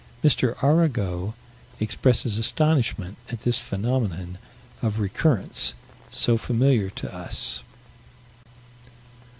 [0.23, 0.31] M.
[0.63, 1.35] Arago
[1.79, 4.39] expresses astonishment at this phenomenon
[4.81, 5.75] of recurrence
[6.09, 7.61] so familiar to us.